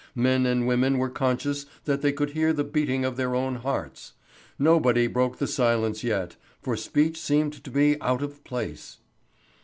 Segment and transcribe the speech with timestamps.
[0.15, 4.13] Men and women were conscious that they could hear the beating of their own hearts.
[4.57, 8.97] Nobody broke the silence yet, for speech seemed to be out of place.